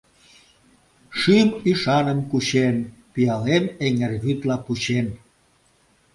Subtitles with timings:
[1.19, 2.75] Шӱм ӱшаным кучен,
[3.13, 5.07] пиалем эҥер вӱдла пучен.